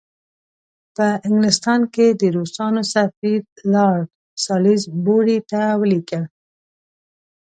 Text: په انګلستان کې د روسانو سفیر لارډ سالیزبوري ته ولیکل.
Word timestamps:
په 0.95 1.07
انګلستان 1.27 1.81
کې 1.93 2.07
د 2.19 2.21
روسانو 2.37 2.81
سفیر 2.93 3.41
لارډ 3.73 4.05
سالیزبوري 4.43 5.39
ته 5.51 5.61
ولیکل. 5.81 6.23